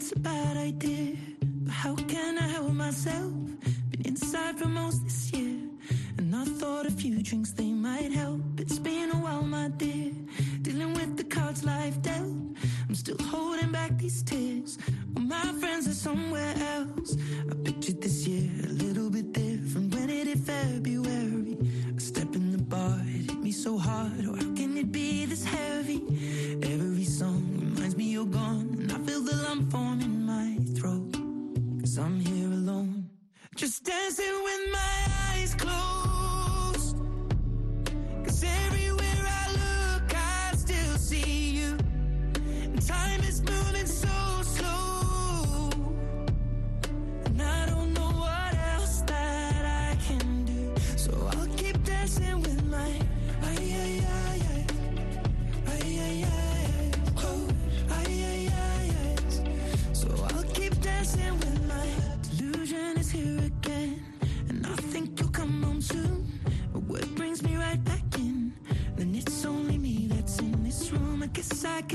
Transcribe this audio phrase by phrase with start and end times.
[0.00, 1.14] it's a bad idea.
[1.42, 3.32] But how can I help myself?
[3.90, 5.58] Been inside for most this year,
[6.16, 7.69] and I thought a few drinks, they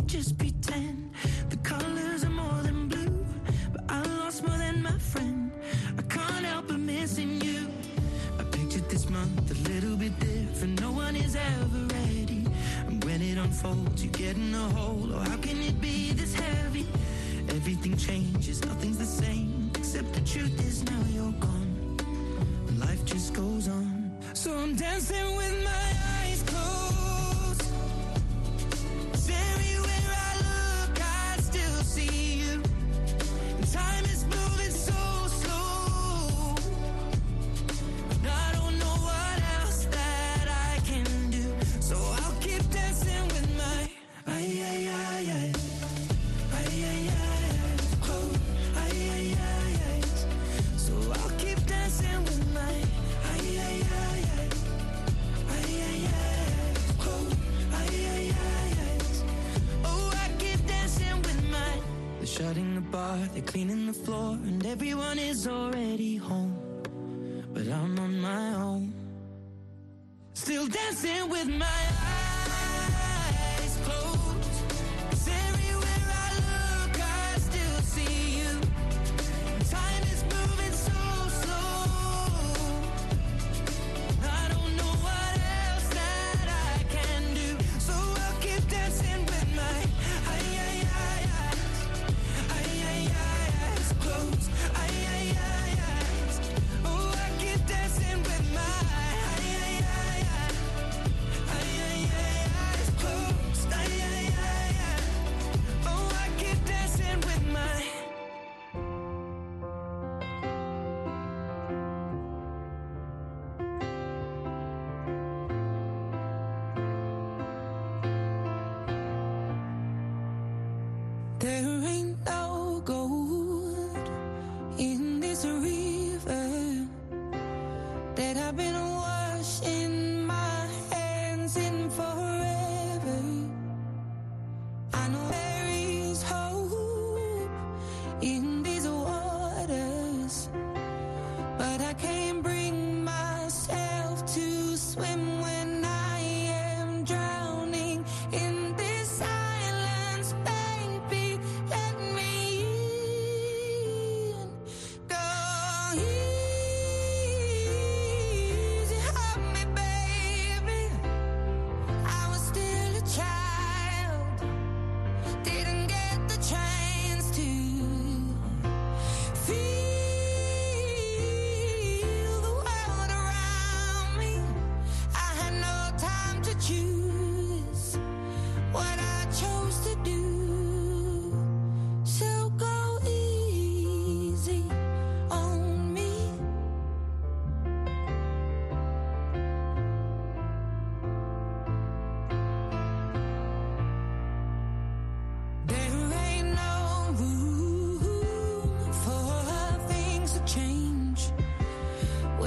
[0.08, 1.12] just pretend
[1.50, 3.26] the colors are more than blue,
[3.72, 5.52] but I lost more than my friend.
[5.98, 7.68] I can't help but missing you.
[8.40, 10.80] I pictured this month a little bit different.
[10.82, 12.46] No one is ever ready,
[12.88, 14.45] and when it unfolds, you get.
[64.04, 65.75] floor and everyone is alright.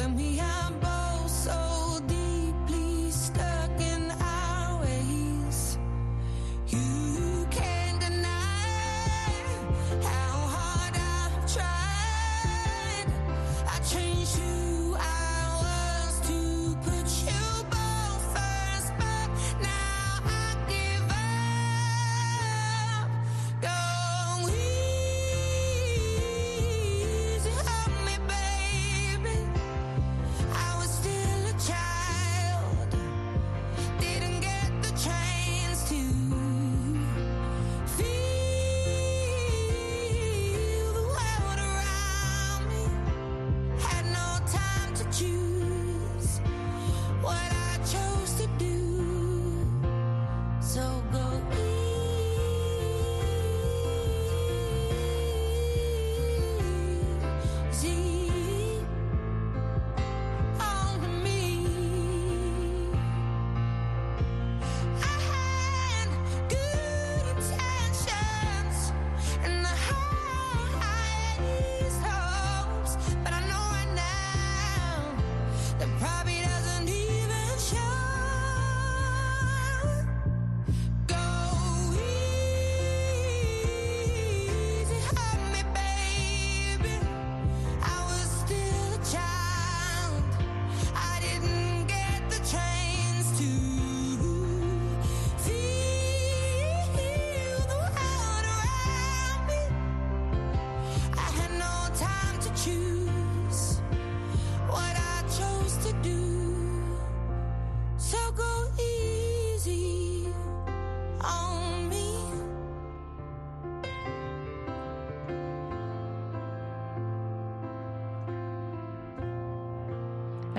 [0.09, 0.58] Me we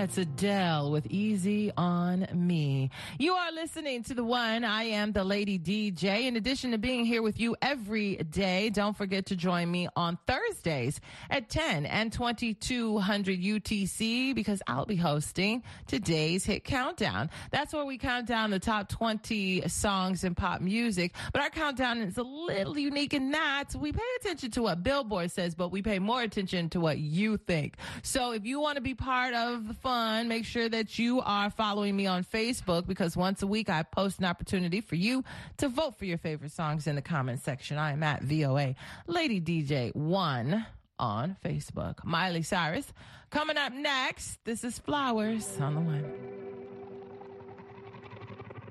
[0.00, 2.88] That's Adele with Easy on Me.
[3.18, 4.64] You are listening to the one.
[4.64, 6.24] I am the Lady DJ.
[6.24, 10.16] In addition to being here with you every day, don't forget to join me on
[10.26, 17.28] Thursdays at 10 and 2200 UTC because I'll be hosting today's hit countdown.
[17.50, 21.12] That's where we count down the top 20 songs in pop music.
[21.30, 25.30] But our countdown is a little unique in that we pay attention to what Billboard
[25.30, 27.76] says, but we pay more attention to what you think.
[28.02, 31.50] So if you want to be part of the fun, make sure that you are
[31.50, 35.24] following me on Facebook because once a week I post an opportunity for you
[35.56, 37.76] to vote for your favorite songs in the comment section.
[37.76, 38.76] I am at VOA
[39.08, 40.64] Lady DJ 1
[41.00, 42.04] on Facebook.
[42.04, 42.92] Miley Cyrus
[43.30, 44.38] coming up next.
[44.44, 46.04] This is Flowers on the one.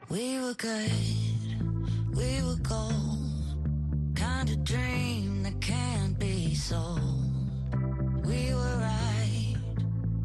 [0.08, 0.90] We were good,
[2.16, 7.02] we were gold, kind of dream that can't be sold.
[8.24, 9.09] We were right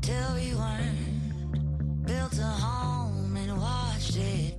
[0.04, 2.06] till we weren't.
[2.06, 4.53] Built a home and watched it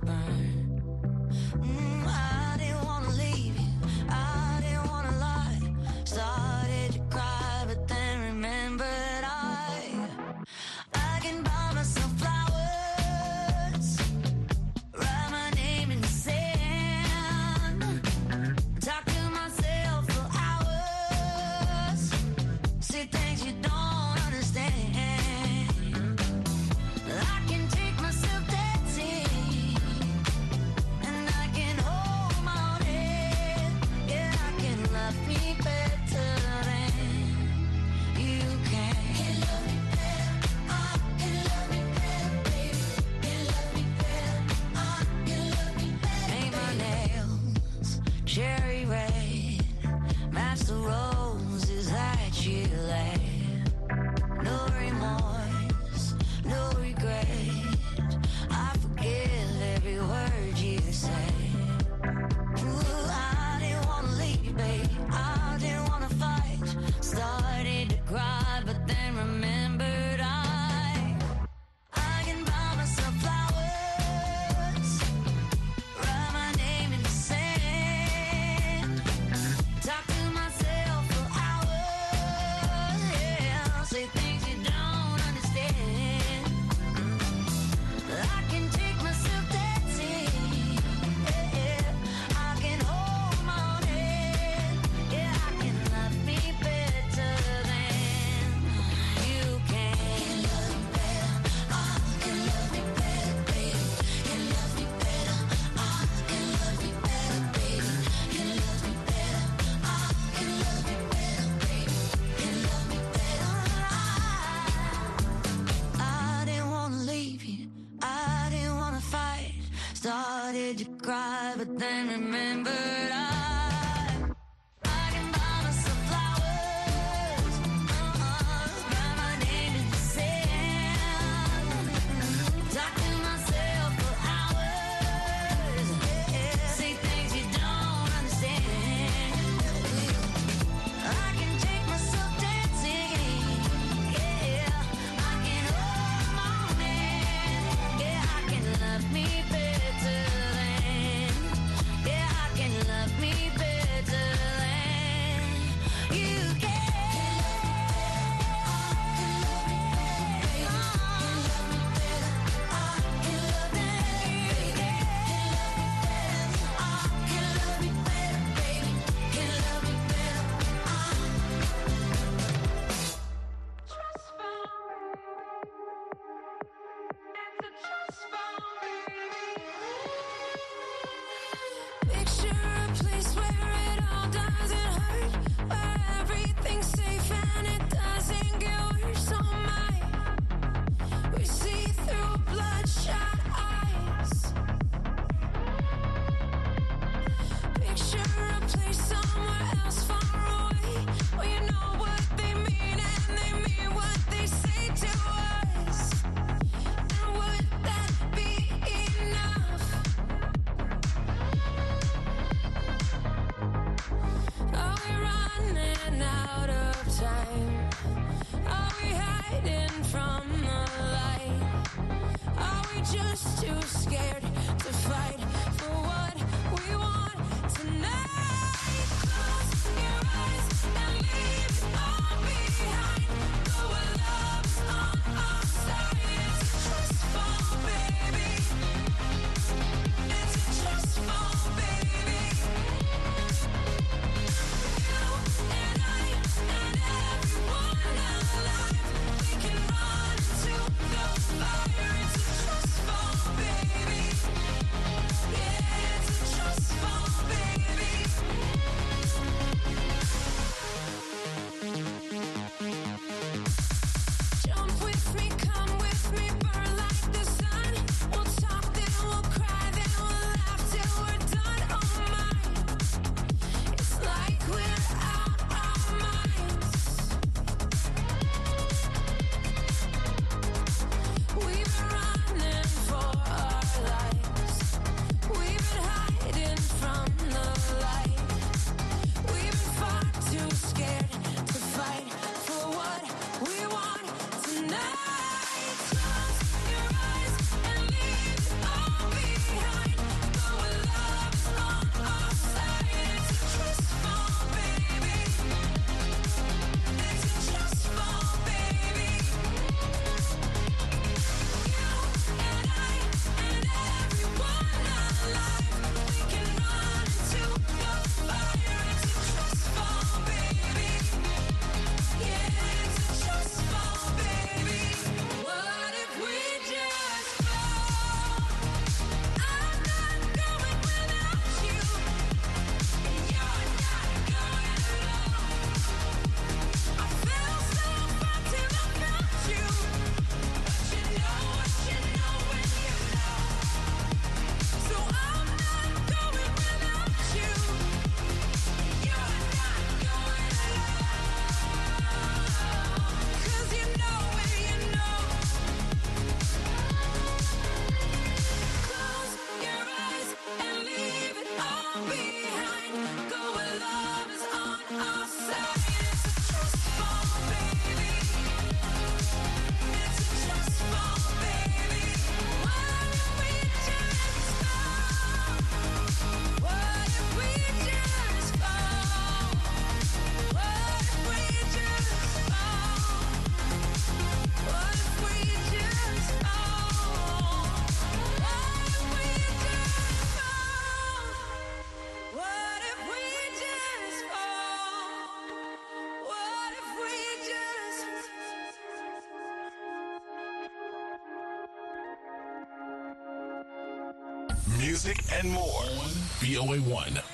[405.16, 406.28] music, and more on
[406.60, 407.45] VOA1.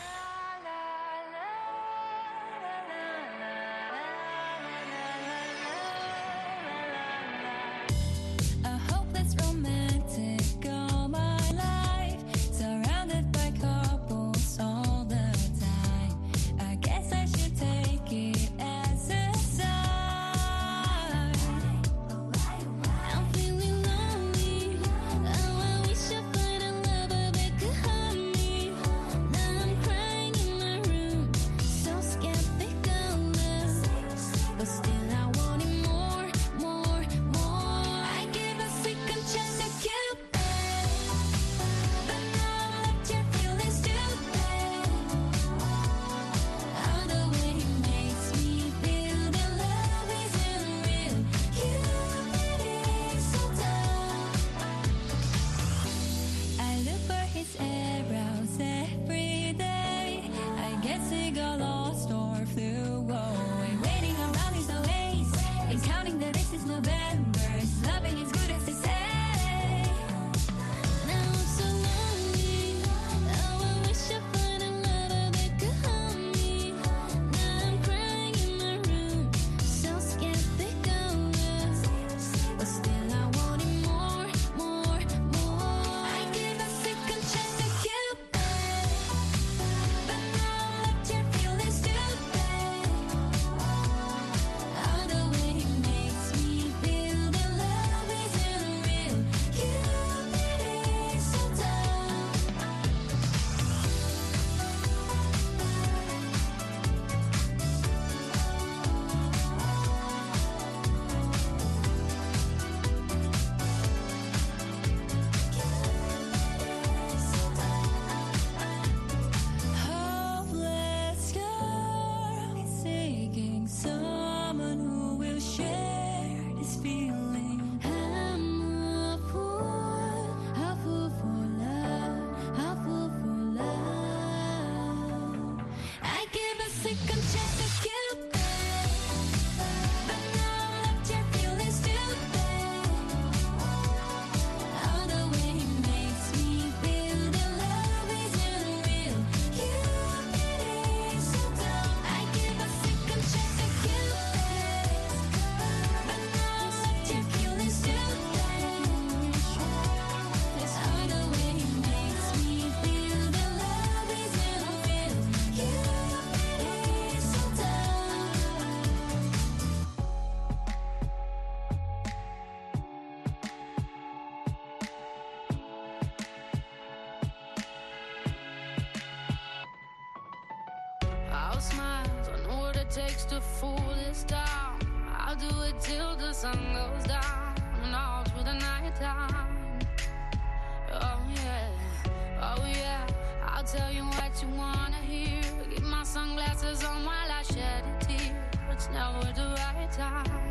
[199.23, 200.43] now at the right time.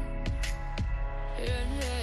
[1.40, 1.46] Yeah,
[1.80, 2.01] yeah.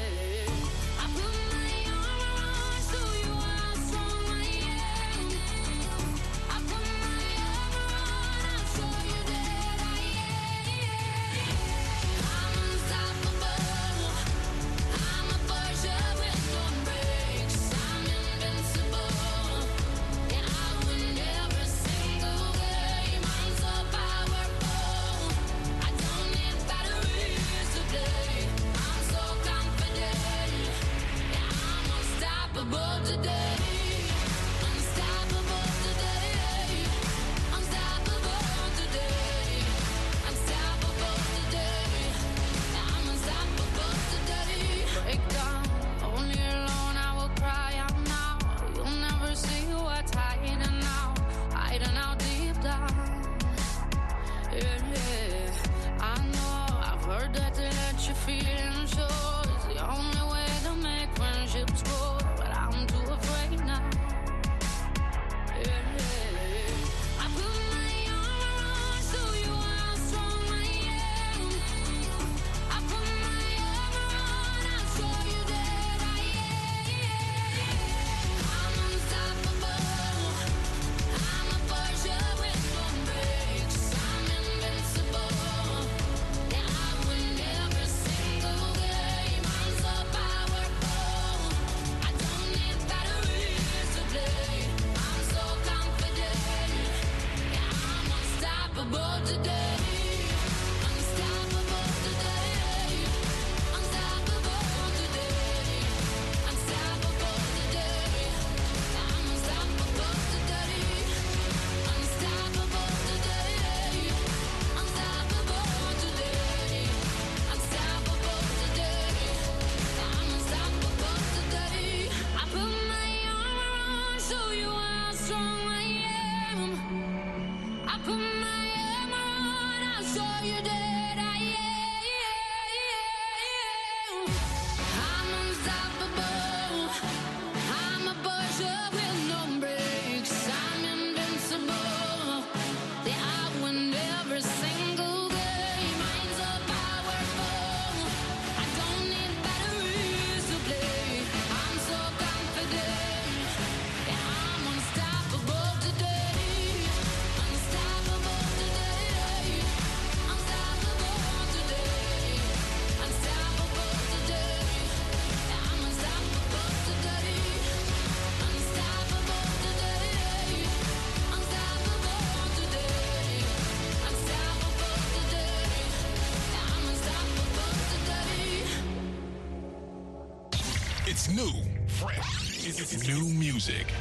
[182.96, 183.92] New music.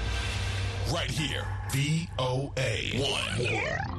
[0.93, 1.45] Right here.
[1.73, 2.55] VOA
[2.95, 3.96] 1.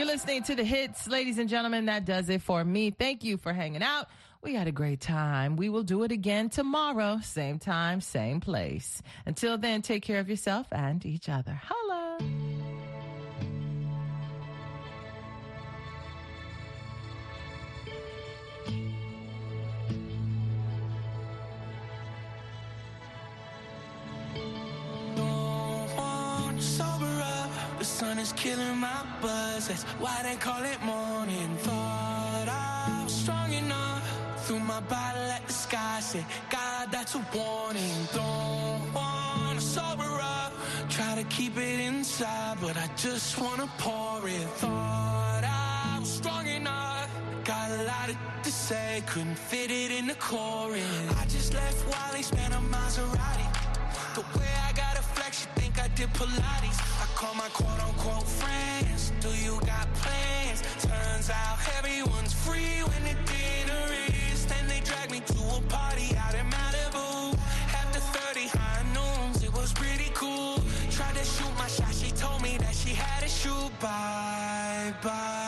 [0.00, 1.84] You're listening to the hits, ladies and gentlemen.
[1.84, 2.90] That does it for me.
[2.90, 4.08] Thank you for hanging out.
[4.40, 5.56] We had a great time.
[5.56, 9.02] We will do it again tomorrow, same time, same place.
[9.26, 11.60] Until then, take care of yourself and each other.
[11.62, 12.09] Holla.
[28.00, 29.68] Sun is killing my buzz.
[29.68, 31.50] That's why they call it morning.
[31.66, 34.02] Thought I was strong enough.
[34.44, 35.98] Threw my bottle at the sky.
[36.00, 37.98] Said, God, that's a warning.
[38.14, 40.52] Don't wanna sober up.
[40.88, 44.48] Try to keep it inside, but I just wanna pour it.
[44.62, 47.10] Thought I was strong enough.
[47.44, 48.08] Got a lot
[48.44, 51.04] to say, couldn't fit it in the chorus.
[51.22, 53.48] I just left Wally, spent a Maserati.
[54.16, 54.89] The way I got
[55.30, 56.78] flex, you think I did Pilates.
[57.02, 59.12] I call my quote unquote friends.
[59.20, 60.62] Do you got plans?
[60.82, 63.84] Turns out everyone's free when the dinner
[64.32, 64.46] is.
[64.46, 67.34] Then they drag me to a party out in Malibu.
[67.80, 70.58] After 30 high noons, it was pretty cool.
[70.90, 73.70] Tried to shoot my shot, she told me that she had a shoot.
[73.80, 75.39] Bye bye.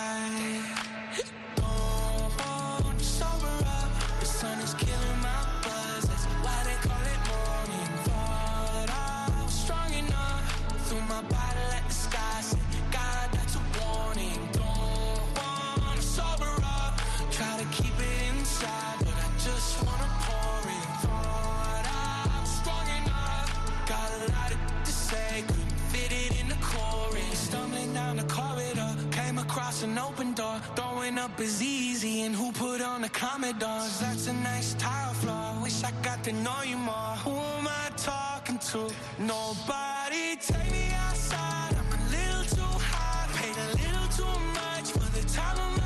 [28.12, 30.60] Down the corridor, came across an open door.
[30.76, 34.00] Throwing up is easy, and who put on the Commodores?
[34.00, 35.62] That's a nice tile floor.
[35.62, 37.14] Wish I got to know you more.
[37.24, 38.90] Who am I talking to?
[39.18, 40.36] Nobody.
[40.40, 41.74] Take me outside.
[41.80, 45.81] I'm a little too high, Paid a little too much for the time of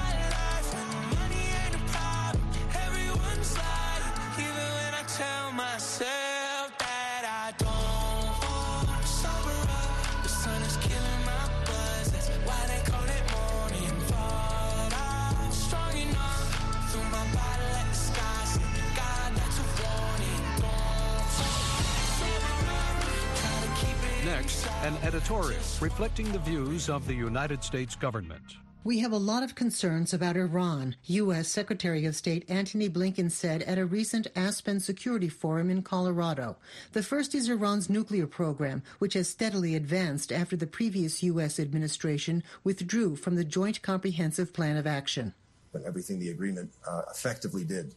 [24.83, 28.57] an editorial reflecting the views of the United States government.
[28.85, 31.49] We have a lot of concerns about Iran, U.S.
[31.49, 36.57] Secretary of State Antony Blinken said at a recent Aspen Security Forum in Colorado.
[36.93, 41.59] The first is Iran's nuclear program, which has steadily advanced after the previous U.S.
[41.59, 45.35] administration withdrew from the Joint Comprehensive Plan of Action.
[45.73, 47.93] But everything the agreement uh, effectively did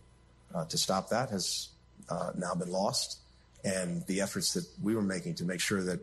[0.56, 1.70] uh, to stop that has
[2.10, 3.20] uh, now been lost.
[3.63, 6.00] And the efforts that we were making to make sure that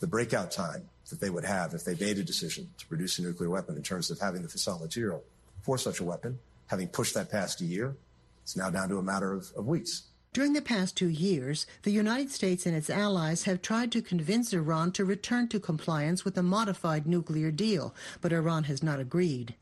[0.00, 3.22] the breakout time that they would have if they made a decision to produce a
[3.22, 5.22] nuclear weapon in terms of having the fissile material
[5.62, 7.96] for such a weapon, having pushed that past a year,
[8.42, 10.02] it's now down to a matter of, of weeks.
[10.36, 14.52] During the past two years, the United States and its allies have tried to convince
[14.52, 19.54] Iran to return to compliance with a modified nuclear deal, but Iran has not agreed.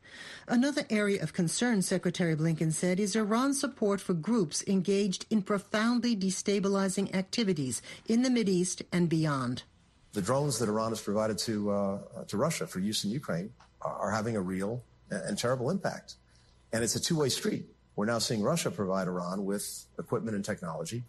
[0.49, 6.13] Another area of concern, Secretary Blinken said, is Iran's support for groups engaged in profoundly
[6.13, 9.63] destabilizing activities in the Mideast and beyond.
[10.15, 11.99] The drones that Iran has provided to, uh,
[12.29, 13.51] to Russia for use in Ukraine
[13.81, 16.15] are, having a real and terrible impact.
[16.71, 17.65] And it's a two way street.
[17.97, 21.03] We're now seeing Russia provide Iran with equipment and technology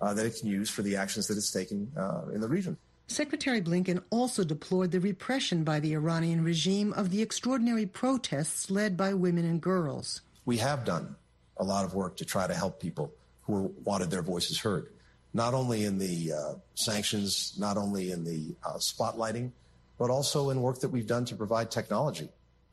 [0.00, 2.78] uh, that it can use for the actions that it's taken uh, in the region.
[3.06, 8.96] Secretary Blinken also deplored the repression by the Iranian regime of the extraordinary protests led
[8.96, 10.22] by women and girls.
[10.46, 11.16] We have done
[11.58, 14.88] a lot of work to try to help people who wanted their voices heard,
[15.34, 19.50] not only in the uh, sanctions, not only in the uh, spotlighting,
[19.98, 22.28] but also in work that we've done to provide technology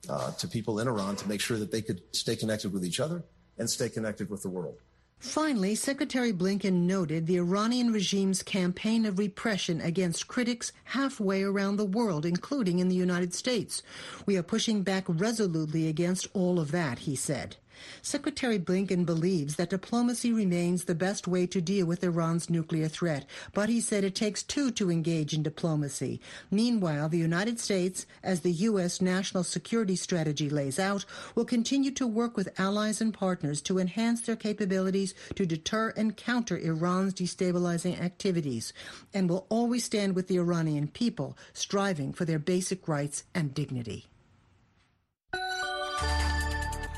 [0.09, 2.99] uh, to people in Iran to make sure that they could stay connected with each
[2.99, 3.23] other
[3.57, 4.77] and stay connected with the world.
[5.19, 11.85] Finally, Secretary Blinken noted the Iranian regime's campaign of repression against critics halfway around the
[11.85, 13.81] world, including in the United States.
[14.25, 17.55] We are pushing back resolutely against all of that, he said.
[18.01, 23.25] Secretary Blinken believes that diplomacy remains the best way to deal with Iran's nuclear threat,
[23.53, 26.19] but he said it takes two to engage in diplomacy.
[26.51, 29.01] Meanwhile, the United States, as the U.S.
[29.01, 34.21] national security strategy lays out, will continue to work with allies and partners to enhance
[34.21, 38.73] their capabilities to deter and counter Iran's destabilizing activities,
[39.13, 44.05] and will always stand with the Iranian people, striving for their basic rights and dignity.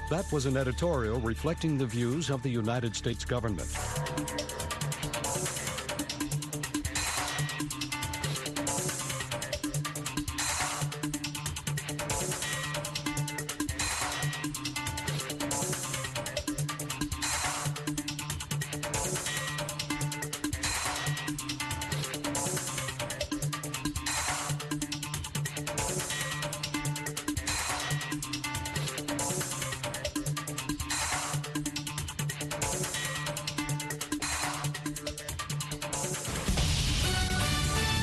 [0.10, 3.68] That was an editorial reflecting the views of the United States government.